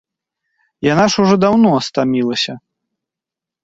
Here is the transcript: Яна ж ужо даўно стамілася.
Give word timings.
Яна 0.87 1.05
ж 1.15 1.21
ужо 1.25 1.35
даўно 1.45 1.71
стамілася. 1.91 2.53